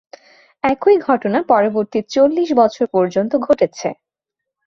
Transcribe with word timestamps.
একই 0.63 0.95
ঘটনা 0.99 1.39
পরবর্তী 1.43 1.99
চল্লিশ 2.09 2.49
বছর 2.53 2.85
পর্যন্ত 2.87 3.31
ঘটেছে। 3.47 3.87